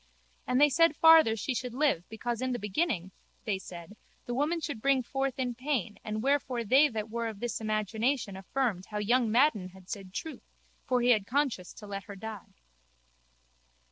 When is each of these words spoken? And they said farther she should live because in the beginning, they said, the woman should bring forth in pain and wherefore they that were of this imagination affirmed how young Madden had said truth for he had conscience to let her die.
And 0.47 0.59
they 0.59 0.67
said 0.67 0.95
farther 0.95 1.35
she 1.35 1.53
should 1.53 1.75
live 1.75 2.09
because 2.09 2.41
in 2.41 2.53
the 2.53 2.57
beginning, 2.57 3.11
they 3.45 3.59
said, 3.59 3.95
the 4.25 4.33
woman 4.33 4.59
should 4.59 4.81
bring 4.81 5.03
forth 5.03 5.37
in 5.37 5.53
pain 5.53 5.99
and 6.03 6.23
wherefore 6.23 6.63
they 6.63 6.89
that 6.89 7.11
were 7.11 7.27
of 7.27 7.39
this 7.39 7.61
imagination 7.61 8.35
affirmed 8.35 8.87
how 8.87 8.97
young 8.97 9.31
Madden 9.31 9.69
had 9.69 9.91
said 9.91 10.11
truth 10.11 10.55
for 10.87 11.01
he 11.01 11.09
had 11.11 11.27
conscience 11.27 11.71
to 11.73 11.85
let 11.85 12.05
her 12.05 12.15
die. 12.15 12.55